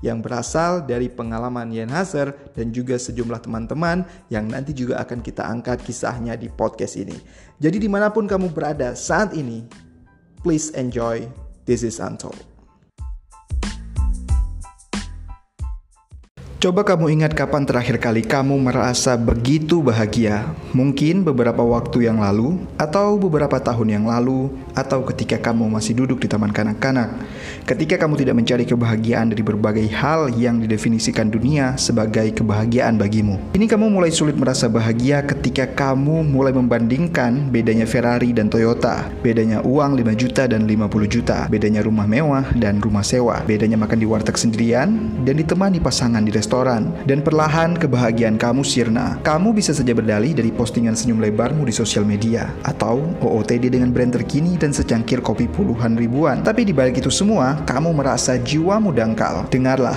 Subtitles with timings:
[0.00, 5.44] yang berasal dari pengalaman Yen Hazer dan juga sejumlah teman-teman yang nanti juga akan kita
[5.44, 7.16] angkat kisahnya di podcast ini.
[7.60, 9.64] Jadi di mana pun kamu berada saat ini,
[10.40, 11.24] please enjoy
[11.68, 12.49] This is Untold.
[16.60, 20.44] Coba kamu ingat kapan terakhir kali kamu merasa begitu bahagia?
[20.76, 26.20] Mungkin beberapa waktu yang lalu, atau beberapa tahun yang lalu, atau ketika kamu masih duduk
[26.20, 27.16] di taman kanak-kanak.
[27.64, 33.40] Ketika kamu tidak mencari kebahagiaan dari berbagai hal yang didefinisikan dunia sebagai kebahagiaan bagimu.
[33.56, 39.64] Ini kamu mulai sulit merasa bahagia ketika kamu mulai membandingkan bedanya Ferrari dan Toyota, bedanya
[39.64, 44.04] uang 5 juta dan 50 juta, bedanya rumah mewah dan rumah sewa, bedanya makan di
[44.04, 44.92] warteg sendirian
[45.24, 49.22] dan ditemani pasangan di restoran restoran, dan perlahan kebahagiaan kamu sirna.
[49.22, 54.10] Kamu bisa saja berdalih dari postingan senyum lebarmu di sosial media, atau OOTD dengan brand
[54.10, 56.42] terkini dan secangkir kopi puluhan ribuan.
[56.42, 59.46] Tapi di balik itu semua, kamu merasa jiwamu dangkal.
[59.46, 59.94] Dengarlah,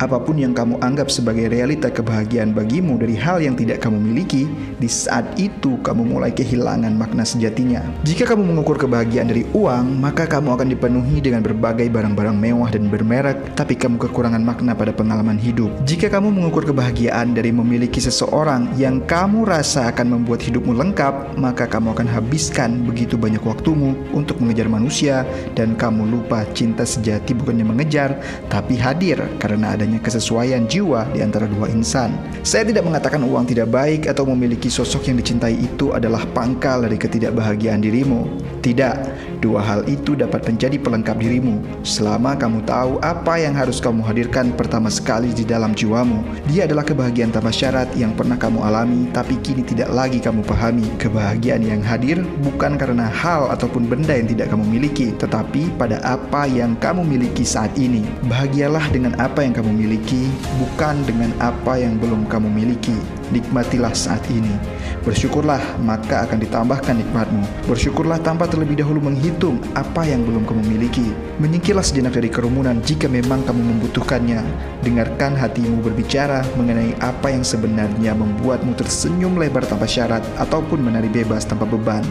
[0.00, 4.48] apa pun yang kamu anggap sebagai realita kebahagiaan bagimu dari hal yang tidak kamu miliki,
[4.80, 7.84] di saat itu kamu mulai kehilangan makna sejatinya.
[8.08, 12.88] Jika kamu mengukur kebahagiaan dari uang, maka kamu akan dipenuhi dengan berbagai barang-barang mewah dan
[12.88, 15.68] bermerek, tapi kamu kekurangan makna pada pengalaman hidup.
[15.90, 21.66] Jika kamu mengukur kebahagiaan dari memiliki seseorang yang kamu rasa akan membuat hidupmu lengkap, maka
[21.66, 25.26] kamu akan habiskan begitu banyak waktumu untuk mengejar manusia
[25.58, 31.50] dan kamu lupa cinta sejati bukannya mengejar, tapi hadir karena adanya kesesuaian jiwa di antara
[31.50, 32.14] dua insan.
[32.46, 37.02] Saya tidak mengatakan uang tidak baik atau memiliki sosok yang dicintai itu adalah pangkal dari
[37.02, 38.30] ketidakbahagiaan dirimu.
[38.62, 38.94] Tidak,
[39.42, 44.52] dua hal itu dapat menjadi pelengkap dirimu selama kamu tahu apa yang harus kamu hadirkan
[44.54, 46.20] pertama sekali di dalam jiwamu.
[46.52, 50.84] Dia adalah kebahagiaan tanpa syarat yang pernah kamu alami tapi kini tidak lagi kamu pahami.
[51.00, 56.44] Kebahagiaan yang hadir bukan karena hal ataupun benda yang tidak kamu miliki, tetapi pada apa
[56.44, 58.04] yang kamu miliki saat ini.
[58.28, 60.28] Bahagialah dengan apa yang kamu miliki,
[60.60, 62.96] bukan dengan apa yang belum kamu miliki.
[63.32, 64.52] Nikmatilah saat ini.
[65.00, 67.44] Bersyukurlah, maka akan ditambahkan nikmatmu.
[67.68, 71.08] Bersyukurlah tanpa terlebih dahulu menghitung apa yang belum kamu miliki.
[71.40, 74.44] Menyingkirlah sejenak dari kerumunan jika memang kamu membutuhkannya.
[74.80, 81.44] Dengarkan hatimu berbicara mengenai apa yang sebenarnya membuatmu tersenyum lebar tanpa syarat ataupun menari bebas
[81.44, 82.04] tanpa beban.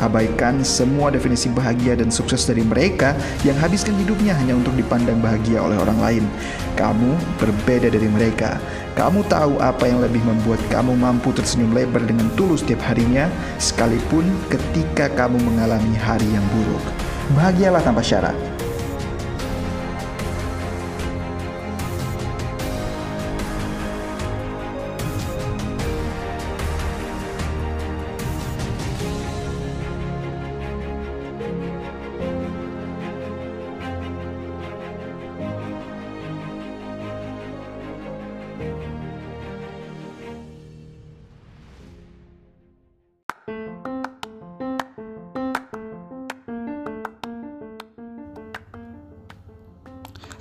[0.00, 5.60] Abaikan semua definisi bahagia dan sukses dari mereka yang habiskan hidupnya hanya untuk dipandang bahagia
[5.60, 6.24] oleh orang lain.
[6.76, 8.60] Kamu berbeda dari mereka.
[8.96, 13.28] Kamu tahu apa yang lebih membuat kamu mampu tersenyum lebar dengan tulus setiap harinya,
[13.60, 16.84] sekalipun ketika kamu mengalami hari yang buruk.
[17.36, 18.55] Bahagialah tanpa syarat.